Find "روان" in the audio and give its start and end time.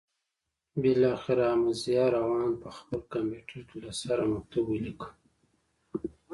2.17-2.49